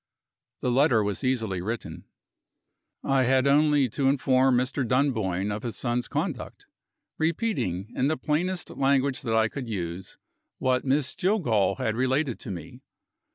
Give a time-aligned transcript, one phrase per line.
[0.61, 2.05] The letter was easily written.
[3.03, 4.83] I had only to inform Mr.
[4.83, 6.65] Dunboyne of his son's conduct;
[7.19, 10.17] repeating, in the plainest language that I could use,
[10.57, 12.81] what Miss Jillgall had related to me.